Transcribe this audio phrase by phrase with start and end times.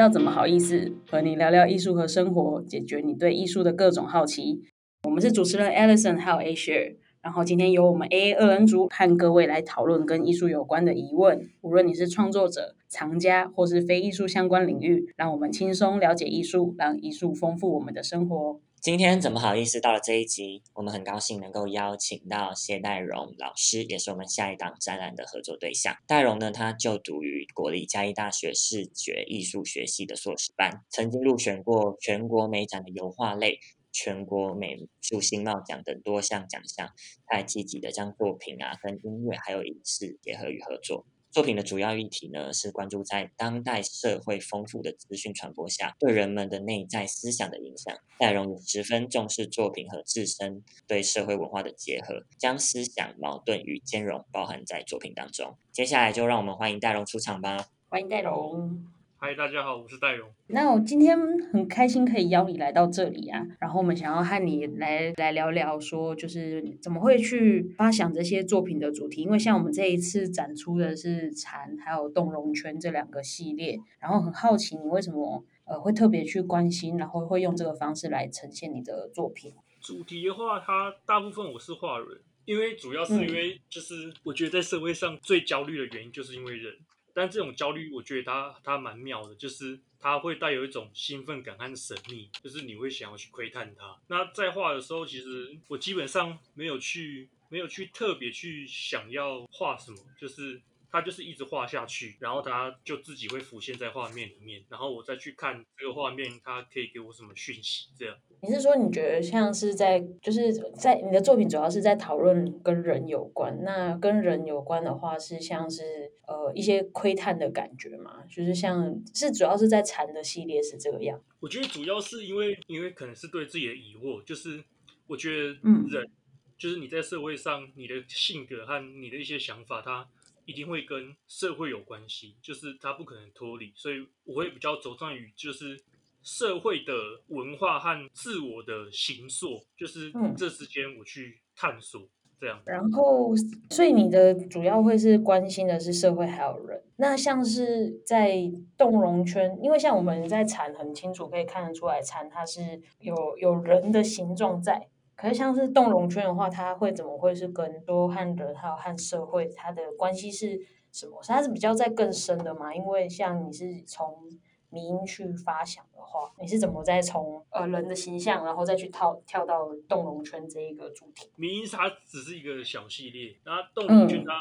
[0.00, 4.62] 到怎么好意思和你聊聊艺术和生活，解决你对艺术的各种好奇。
[5.04, 11.50] 我们是主持人 Alison 还有 Asia，然后今天由我们 A A 二人组和各位来讨论跟艺术有关的疑问。
[11.60, 18.58] 无论你是创作者、藏家或是非艺术相关领域，让我们轻松了解艺术，让艺术丰富我们的生活。
[18.80, 25.94] 今天怎么好意思到了这一集，我们很高兴能够邀请到谢代荣老师，也是我们下一档展览的合作对象。
[26.06, 33.58] 代荣呢，他就读于国立嘉义大学视觉艺术学系的硕士班，曾经入选过全国美展的油画类、
[33.92, 36.88] 全国美术新貌奖等多项奖项。
[37.26, 41.04] 他还积极的将作品啊跟音乐还有影视结合与合作。
[41.30, 47.96] 作品的主要议题呢，是关注在当代社会丰富的资讯传播下，对人们的内在思想的影响。
[48.18, 55.56] 戴荣也十分重视作品和自身对社会文化的结合，将思想矛盾与兼容包含在作品当中。
[55.70, 57.66] 接下来就让我们欢迎戴荣出场吧。
[57.88, 58.99] 欢迎戴荣。
[59.22, 60.30] 嗨，大家好，我是戴荣。
[60.46, 61.14] 那我今天
[61.52, 69.20] 很开心可以邀你来到这里啊，然后我们想要和你来来聊聊，说就是怎么会去发想这些作品的主题？
[69.20, 79.52] 因为像我们这一次展出的是蝉还有动容圈这两个系列，然后很好奇你为什么呃会特别去关心，然后会用这个方式来呈现你的作品。
[79.82, 82.06] 主题的话，它大部分我是画人，
[82.46, 86.72] 因为主要是因为就是我觉得在社会上最焦虑的原因就是因为人。
[87.20, 93.94] 但这种焦虑，我觉得它它蛮妙的，就是它会带有一种兴奋感和神秘，就是你会想要去窥探它。
[94.06, 108.16] 那在画的时候，其实我基本上没有去没有去特别去想要画什么，就是它就是一直画下去，然后它就自己会浮现在画面里面，然后我再去看这个画面，它可以给我什么讯息，这样。
[108.42, 113.62] 你是说你觉得像是在就是在你的作品主要是在讨论跟人有关？
[113.62, 118.24] 那跟人有关的话是像是呃一些窥探的感觉嘛？
[118.28, 121.22] 就是像是主要是在禅的系列是这个样。
[121.38, 124.64] 我觉得主要是因为因为可能是对自己的疑惑，就是
[125.06, 126.10] 我觉得人
[126.56, 130.08] 就是你在社会上你的性格和你的一些想法，它
[130.50, 135.80] 一定会跟社会有关系，就是它不可能脱离，所以我会比较着重于就是。
[136.22, 136.92] 社会的
[137.28, 141.98] 文化和自我的形塑，就是这之间我去探索
[142.38, 142.60] 这样。
[142.66, 143.34] 然后，
[143.70, 146.82] 所以你的主要会是关心的是社会还有人。
[146.96, 154.88] 那像是在动容圈，因为像我们在蚕很清楚可以看得出来，蚕它是有有人的形状在。
[155.20, 160.58] 可是像是动容圈的话，它会怎么会是跟多和人还有和社会它的关系是
[160.90, 161.20] 什么？
[161.22, 162.74] 它是比较在更深的嘛？
[162.74, 164.38] 因为像你是从。
[164.72, 171.28] 民去发想的话，你是怎么再从呃人的形象，然后再去套跳到动容圈这一个主题？
[171.34, 174.32] 民它只是一个小系列，那动容圈它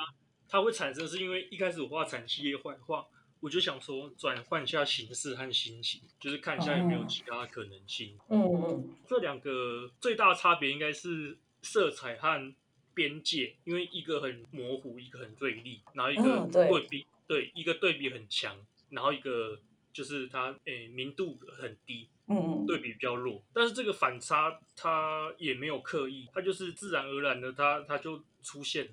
[0.47, 3.07] 它会产生，是因为一开始我画产系列画画，
[3.39, 8.17] 我就想说转换一下形式和心情，就是看一下有没有其他可能性。
[8.29, 12.53] 嗯嗯，这两个最大的差别应该是色彩和
[12.94, 16.88] 边界，因为一个很模糊，一个很锐利，然后一个对。
[16.88, 18.55] 比对一个对比很强，
[18.89, 19.59] 然后一个。
[19.91, 28.88] 就是它，诶，明度很低，嗯嗯，对比比较弱，但是这个反差它也没有刻意，它就是自然而然的，它它就出现，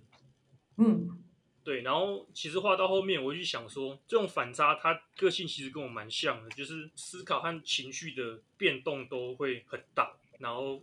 [0.78, 1.22] 嗯，
[1.66, 10.80] 对，然后其实画到后面，我就想说，这种反差，他个性其实跟我蛮像的，就是思考和情绪的变动都会很大，然后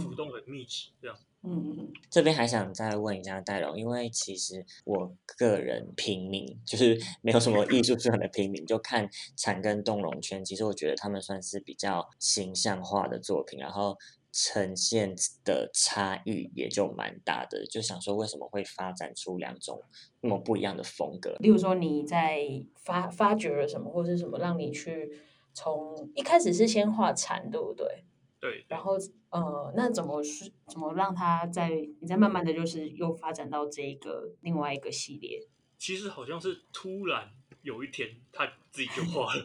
[0.00, 1.16] 浮动很密集，这样。
[1.42, 13.98] 嗯，这边还想再问一下戴龙，因为其实我个人平民，就是没有什么艺术素养的平民，就看产跟动容圈，其实我觉得他们算是比较形象化的作品，然后
[14.32, 15.14] 呈现
[15.44, 19.82] 的差异也就蛮大的，就想说为什么会发展出两种
[20.20, 21.36] 那么不一样的风格？
[21.40, 25.10] 例如说你在发发掘了什么，或者什么让你去
[25.52, 28.04] 从一开始是先画禅，对不对？
[28.40, 28.92] 对，然后
[29.28, 31.68] 呃，那怎么是怎么让它在
[32.00, 35.46] 你再慢慢的就是又发展到这个另外一个系列？
[35.76, 37.30] 其实好像是突然
[37.62, 39.44] 有一天他自己就画了，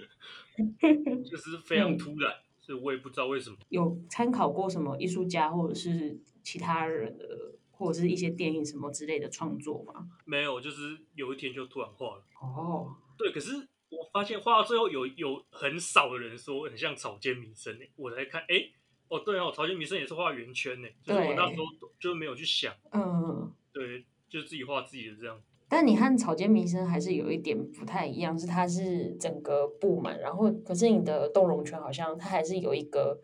[1.29, 2.31] 就是非常突然，
[2.65, 3.55] 所以我也不知道为什么。
[3.69, 10.09] 有参考过什么艺术家或者是其他人的，或者是一些电影什么之类的创作吗？
[10.25, 12.23] 没有，就是有一天就突然画了。
[12.41, 13.51] 哦，对，可是
[13.89, 18.71] 我发现画到最后有有很少的人说很像草间弥生诶，我才看哎。
[19.07, 21.65] 哦，对哦，草间弥生也是画圆圈呢，就是我那时候
[21.99, 25.39] 就没有去想，嗯，对，就自己画自己的这样。
[25.67, 33.19] 但你和草间弥生还是有一点不太一样，是它是整个布满，然后可是你的动容圈好像它还是有一个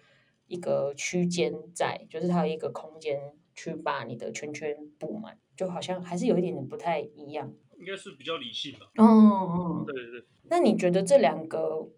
[0.48, 3.20] 一个区间在，就是它有一个空间
[3.54, 7.54] 去把你的圈圈布满，就好像还是有一点点不太一样。
[7.78, 8.92] 应该是比较理性吧。
[8.96, 10.26] 嗯嗯，对对对。
[10.50, 11.90] 那你觉得这两个？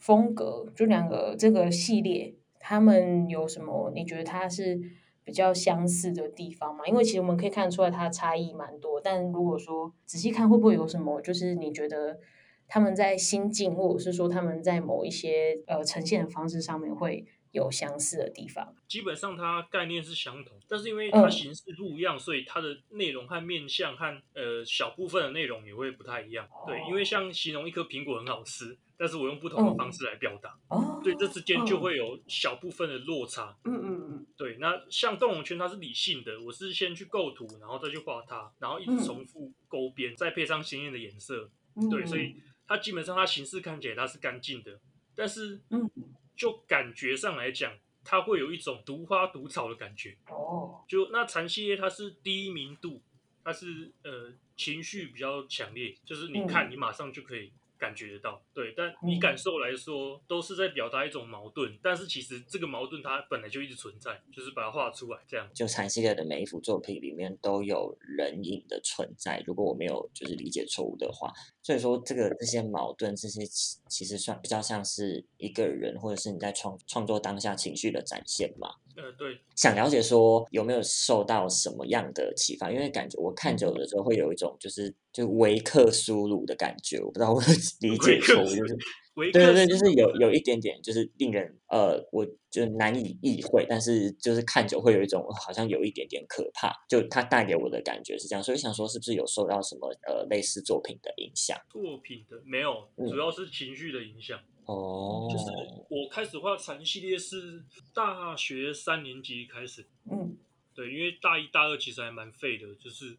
[0.00, 3.90] 风格，就两个这个系列，他们有什么？
[3.92, 4.80] 你觉得它是
[5.28, 6.86] 比较相似的地方嘛？
[6.86, 8.98] 因为其实我们可以看得出来，它差异蛮多。
[8.98, 11.20] 但如果说仔细看，会不会有什么？
[11.20, 12.18] 就是你觉得
[12.66, 17.26] 他们在心境，或者是说他们在某一些呃呈现的方式上面会？
[17.52, 26.48] 有相似的地方，基本上它概念是相同，但是因为它形式不一样，所以它的内容和面向和呃小部分的内容也会不太一样。
[26.66, 30.58] 对，因为像形容一颗苹果很好吃，但是我用不同的方式来表达，
[31.02, 33.56] 对，这之间就会有小部分的落差。
[33.64, 34.26] 嗯嗯嗯。
[34.36, 41.50] 对，那像动物圈它是理性的，我是先去构图，然后再去画它，然后一直重复勾边，再配上鲜艳的颜色。
[41.90, 42.36] 对，所以
[42.66, 44.78] 它基本上它形式看起来它是干净的，
[45.16, 45.90] 但是嗯。
[46.38, 50.16] 就感觉上来讲，它会有一种毒花毒草的感觉。
[50.28, 53.02] 哦，就那禅系列，它是低明度，
[53.42, 57.52] 它是呃情绪比较强烈，就是你看你马上就可以。
[57.78, 61.78] 感觉得到，对，但你感受来说，都是在表达一种矛盾。
[61.82, 65.48] 但是其实这个矛盾它本来就一直存在，就是把它画出来这样。
[65.54, 71.32] 就禅系列的每一幅作品里面都有人影的存在，如果我没有就是理解错误的话。
[71.62, 73.44] 所以说这个这些矛盾，这些
[73.88, 78.74] 其实算比较像是一个人或者是你在创创作当下情绪的展现嘛。
[79.00, 79.38] 呃，对。
[79.54, 82.70] 想了解说有没有受到什么样的启发？
[82.70, 87.40] 因为感觉我看久了之后会有一种就是就维克苏鲁的感觉，我不知道我
[87.80, 88.76] 理解错误，就是
[89.14, 101.56] 对对对，就是有有一点点就是令人呃，我就难以意会，但是就是看久会有一种好像有一点点可怕，就它带给我的感觉是这样，所以想说是不是有受到什么呃类似作品的影响？
[101.70, 104.38] 作品的没有，主要是情绪的影响。
[104.68, 105.44] 哦，就是
[105.88, 110.36] 我开始画禅系列是大学三年级开始，嗯，
[110.74, 113.16] 对，因为大一大二其实还蛮废的，就是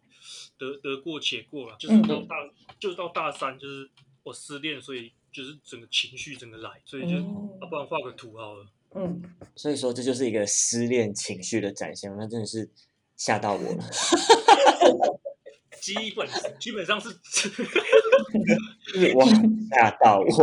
[0.60, 2.36] 得得过且过了，就是到大
[2.80, 3.90] 就是到大三，就是
[4.22, 9.20] 我失恋，所以就是整个情绪整个来，所以就要不然画个图好了，嗯，
[9.56, 12.70] 所以说这就是一个失恋情绪的展现，那真的是
[13.16, 13.84] 吓到我了。
[15.94, 16.28] 基本
[16.60, 17.10] 基本上是，
[19.16, 19.26] 哇
[19.72, 20.26] 吓到我！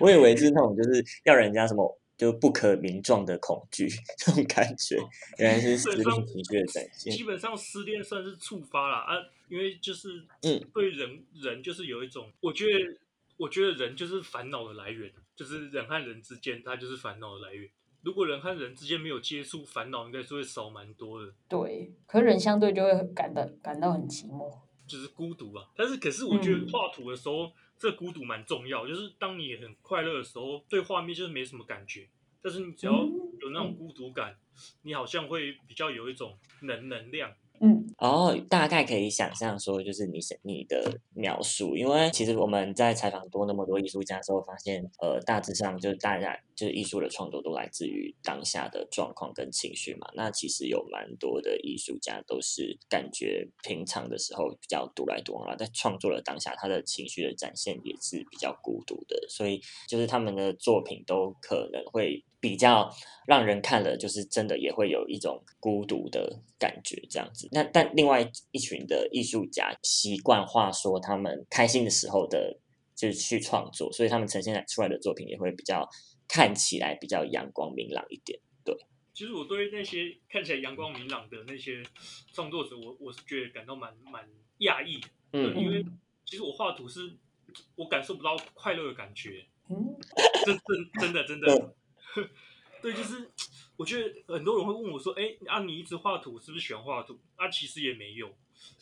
[0.00, 3.88] 我以为是那种就是要人家什么就不可名状的恐惧
[4.18, 4.96] 这种感觉，
[5.38, 7.12] 原来是失恋情绪的展现。
[7.12, 9.14] 基本上失恋算是触发了啊，
[9.48, 12.72] 因为就是嗯，对人人就是有一种，我觉得
[13.36, 17.70] 我觉得人就是烦恼的来源，就是人和人之间，它就是烦恼的来源。
[18.02, 21.32] 如果人和人之间没有接触，烦恼应该是会少蛮多的。
[21.48, 24.50] 对，可人相对就会感到感到很寂寞，
[24.86, 25.68] 就是孤独啊。
[25.76, 28.86] 但是，可是我觉得画图的时候，这孤独蛮重要。
[28.86, 32.08] 就是当你很快乐的时候，对画面就是没什么感觉。
[32.40, 34.36] 但是你只要有那种孤独感，
[34.82, 37.32] 你好像会比较有一种能能量。
[37.60, 50.08] 嗯，哦，大概可以想象说，就是你你的描述，因为其实我们在采访多那么多艺术家之后，发现，呃，大致上就是大家就是艺术的创作都来自于当下的状况跟情绪嘛。
[50.14, 62.24] 那其实有蛮多的艺术家都是感觉平常的时候比较独来独往啦，在创作的当下，他的情绪的展现也是比较孤独的，所以就是他们的作品都可能会。
[62.40, 62.88] 比较
[63.26, 67.48] 让人看了，就是真的也会有一种孤独的感觉，这样子。
[67.52, 72.58] 那但另外一群的艺术家习惯画说他们开心的时候的，
[72.94, 75.88] 就是去创作，所以他们呈现出来的作品也会比较
[76.28, 78.38] 看起来比较阳光明朗一点。
[78.64, 78.74] 对，
[79.12, 81.82] 其实我对那些看起来阳光明朗的那些
[82.32, 84.24] 创作者，我我是觉得感到蛮蛮
[84.60, 85.00] 讶异。
[85.32, 85.84] 嗯，因为
[86.24, 87.16] 其实我画图是，
[87.74, 89.44] 我感受不到快乐的感觉。
[89.68, 89.96] 嗯，
[90.46, 91.74] 真真真的真的。
[92.82, 93.30] 对，就是
[93.76, 98.34] 我觉得很多人会问我说：“哎，啊，你一直画图，是不是喜欢画图？”啊，其实也没有，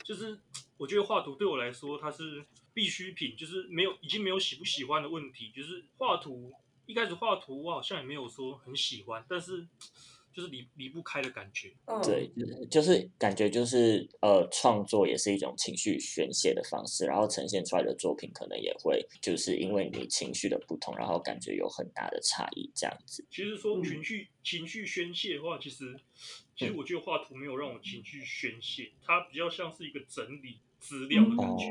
[0.05, 0.39] 就是
[0.77, 5.51] 我觉得画图对我来说，它是必需品，就是没有已经没有喜不喜欢的问题。
[5.51, 6.53] 就是画图
[6.87, 9.67] 一开始画图，我好像也没有说很喜欢，但是。
[10.37, 11.73] 就是离离不开的感觉，
[12.05, 12.31] 对，
[12.71, 23.25] 就是感觉就是呃，创作也是一种情绪宣泄的方式，然后呈现出来的作品可能也会就是因为你情绪的不同，然后感觉有很大的差异这样子。
[23.31, 25.97] 其实说情绪情绪宣泄的话，其实
[26.55, 31.65] 其实我觉得画图没有让我情绪宣泄，它比较像是一个整理资料的感觉，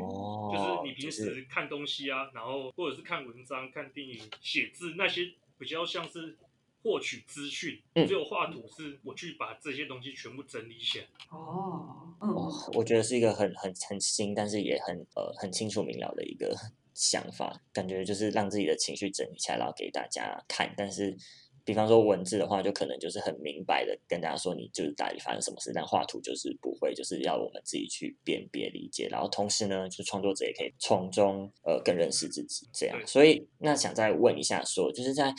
[0.51, 6.35] 就是你平时看东西啊，然后或者是看文章、看电影、写字那些比较像是。
[6.85, 11.05] 获取资讯，只有画图是我去把这些东西全部整理起来。
[11.31, 12.29] 哦，嗯，
[12.75, 16.55] 我觉得是一个很很很新，但是也很呃很清楚明了的一个
[16.93, 17.59] 想法。
[17.73, 20.71] 感觉就是让自己的情绪整理起来，然后给大家看。
[20.77, 21.17] 但是
[21.63, 33.01] 比方说文字的话，就可能就是很明白的跟大家说你就是到底发生什么事，但画图就是不会，就是要我们自己去辨别理解，然后同时呢，就创作者也可以从中呃更认识自己这样。
[33.07, 35.33] 所以那想再问一下说，就是在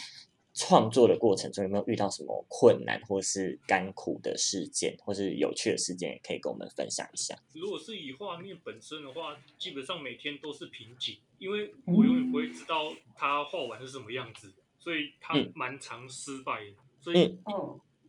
[0.58, 7.38] 创作的过程中有没有遇到什么困难或是甘苦的事件，或是有趣的事件，也可以跟我们分享一下。
[7.52, 16.72] 如果是以画面本身的话，基本上每天都是瓶颈，因为我永远不会知道它画完是什么样子，所以它嗯蛮常失败的。
[16.98, 17.38] 所以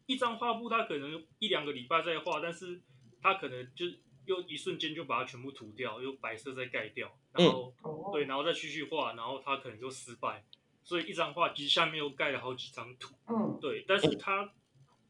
[0.06, 2.82] 一张画布它可能一两个礼拜再画，但是
[3.22, 10.46] 它可能就是又一瞬间就把它全部涂掉，用白色再盖掉，然后、哦对，然后再继续画，然后它可能就失败。
[10.88, 14.50] 所以一张画其实下面又盖了好几张图，嗯对，但是它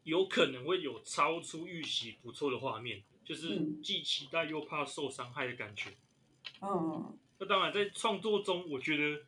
[0.02, 5.90] 有可能会有超出预期不错的画面，就是嗯既期待又怕受伤害的感觉。
[6.60, 9.22] 嗯那当然，在创作中，我觉得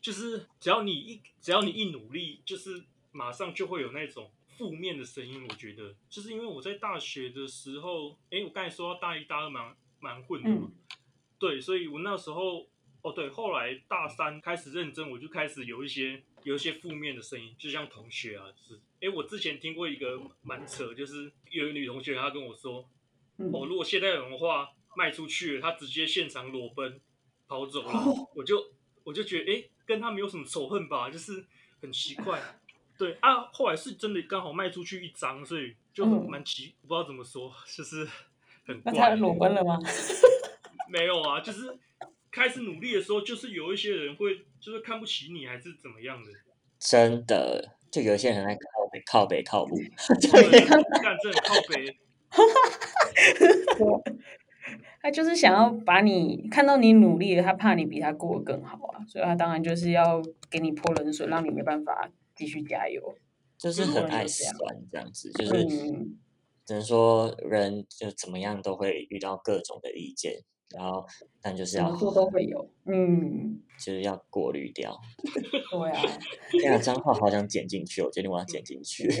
[0.00, 5.44] 就是只要你一只要你一努力，就是马上就会有那种负面的声音。
[5.48, 10.72] 我觉得，就是因为我在大学的时候，诶，我刚才说到大一、大二蛮蛮混的嘛，嗯
[11.40, 12.68] 对，所以我那时候，
[13.02, 22.88] 哦对，后来大三开始认真，我就开始有一些有一些负面的声音，就像同学啊，就是，哎，我之前听过一个蛮扯，就是有一个女同学她跟我说，
[23.38, 27.00] 嗯哦，如果现代文化卖出去了，他直接现场裸奔
[27.46, 28.72] 跑走了，哦我就
[29.04, 31.46] 我就觉得，哎、跟她没有什么仇恨吧，就是
[31.80, 32.40] 很奇怪。
[32.98, 38.04] 对啊，后来是真的刚好卖出去一张，所以就嗯蛮奇，不知道怎么说，就是
[38.66, 39.14] 很那他怪。
[39.14, 39.78] 裸奔了吗？
[40.90, 41.78] 没有啊，就是
[42.38, 46.30] 开始努力的时候，就是有一些人会就是看不起你，还是怎么样的。
[46.78, 49.76] 真的，就有一些人在靠北、靠北、靠步。
[49.76, 51.98] 对，干这很靠北。
[55.00, 63.16] 他就是想要把你看到你努力了，他怕你比他过得更好啊，所以他当然就是要给你泼冷水，让你没办法继续加油。
[63.56, 64.54] 就是很爱酸
[64.90, 66.18] 这样子，就是嗯
[66.66, 71.06] 只能说人就怎么样都会遇到各种的意见，然后
[71.40, 72.68] 但就是要怎么做都会有。
[72.86, 74.98] 嗯，就是要过滤掉。
[75.70, 76.02] 对啊。
[76.50, 79.08] 这样脏话好想剪进去，我决定我要剪进去。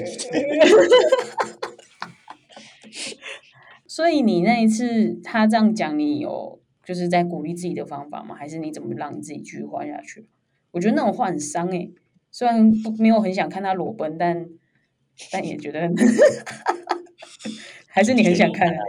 [3.86, 8.34] 所以你那一次他这样讲，你有就是在鼓励自己的方法吗？
[8.34, 10.28] 还是你怎么让你自己继续画下去？
[10.70, 11.92] 我觉得那种话很伤诶、
[12.30, 14.48] 虽然不没有很想看他裸奔，但
[15.32, 15.94] 但也觉得很，
[17.98, 18.80] 还是你很想看啊？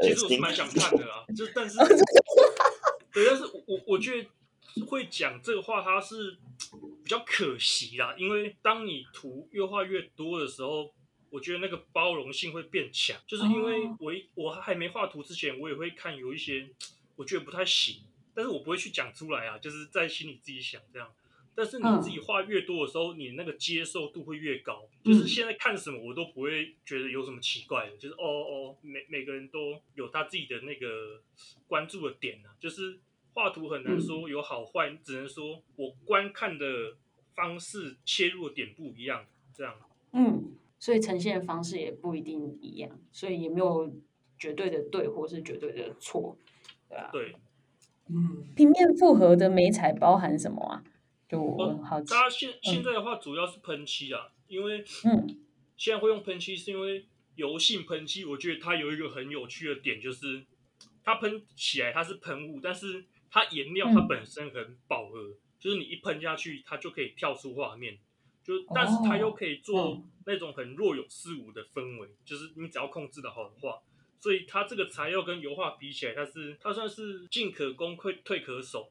[0.00, 1.78] 其实我是蛮想看的啦，就但是，
[3.14, 4.28] 对，但是我我我觉得
[4.84, 6.36] 会讲这个话，它是
[7.04, 10.92] 比较可惜啦，因为当你图越画越多的时候，
[11.30, 16.68] 我觉得那个包容性会变强，就是因为哦我一我还没画图之前，我也会看有一些
[17.14, 18.02] 我觉得不太行，
[18.34, 21.08] 但是我不会去讲出来啊，就是在心里自己想这样。
[21.56, 24.86] 但是你自己画越多的时候，你那个接受度会越高。
[25.02, 31.22] 就是现在看什么我都不会觉得有什么奇怪的，就是哦哦，每每个人都有他自己的那个
[31.66, 32.54] 关注的点啊。
[32.60, 32.98] 就是
[33.32, 36.66] 画图很难说有好坏，只能说我观看的
[37.34, 39.74] 方式切入的点不一样，这样。
[40.12, 43.90] 嗯，所以呈现的方式也不一定一样，所以也没有
[44.38, 46.36] 绝对的对或是绝对的错，
[46.90, 47.08] 对啊。
[47.10, 47.34] 对，
[48.08, 50.84] 嗯，平面复合的美彩包含什么啊？
[51.28, 51.56] 就。
[52.06, 55.38] 它现现在的话主要是喷漆啊，因为嗯
[55.76, 60.44] 现在会用喷漆是因为油性喷漆，我觉得它有一个很有趣的点，就是
[61.02, 67.98] 它喷起来它是喷雾，但是它颜料它嗯本身很饱和，就是你一喷下去，它就可以跳出画面，
[68.42, 73.80] 就但是它又可以做嗯那种很若有似无的氛围，就是你只要控制的好的话。
[74.18, 78.90] 所以它这个材料跟油画比起来，它是它算是进可攻，退退可守，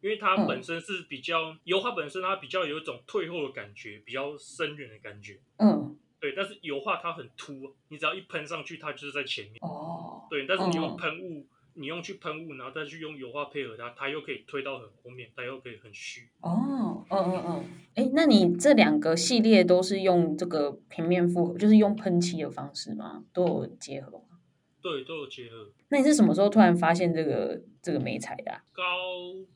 [0.00, 5.38] 因为它嗯本身是比较、油画本身它比较有一种退后的感觉，比较深远的感觉。
[5.56, 9.58] 嗯对，但是油画它很凸，你只要一喷上去，它就是在前面。
[9.60, 16.28] 哦对，但是你用嗯喷雾，你用去喷雾，然后再去用油画配合它，它又可以推到很后面，它又可以很虚。
[16.40, 17.64] 哦嗯嗯嗯，
[17.94, 23.22] 哎，那你这两个系列都是用这个平面复合，就是用喷漆的方式吗？
[23.32, 24.27] 都有结合吗？
[24.80, 25.70] 对，都有结合。
[25.88, 28.62] 那你是什么时候突然发现这个这个美彩的、啊？
[28.72, 28.84] 高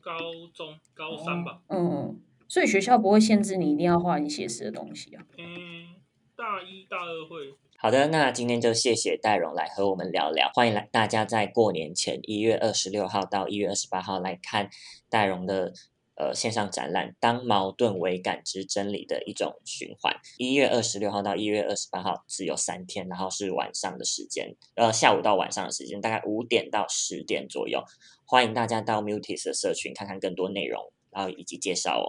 [0.01, 0.17] 高
[0.53, 5.25] 中高三吧，嗯，所以学校不会限制你一定要画你写实的东西啊。
[5.37, 5.95] 嗯，
[6.35, 7.55] 大一大二会。
[7.77, 14.69] 好的，那今天就谢谢戴荣来和我们聊聊，欢迎来大家在过年前一月二十六号到一月二十八号来看
[15.09, 15.73] 戴荣的
[16.15, 20.13] 呃线上展览《当矛盾为感知真理的一种循环》。
[20.37, 27.83] 一月二十六号到一月二十八号只有三天，然后是晚上的时间，呃下午到晚上的时间，大概五点到十点左右。
[28.25, 32.05] 欢迎大家到 Mutis 的社群看看更多内容，然后以及介绍哦。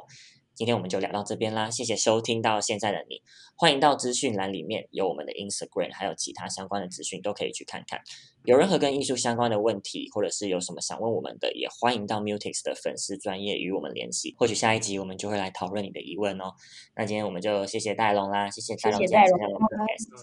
[0.55, 3.21] 今天我们就聊到这边啦，谢谢收听到现在的你，
[3.57, 8.01] 欢迎到资讯栏里面有我们的 Instagram，还有其他相关的资讯都可以去看看。
[8.45, 14.35] 有任何跟艺术相关的问题，或者是有什么想问我们的，也欢迎到 Mutix 的粉丝专业与我们联系。
[14.39, 16.53] 或许下一集我们就会来讨论你的疑问哦。
[16.95, 19.07] 那今天我们就谢谢戴龙啦，谢谢戴龙谢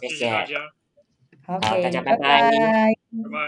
[0.07, 0.55] 谢大家，
[1.45, 2.57] 好，大家拜拜拜拜
[3.31, 3.41] 拜。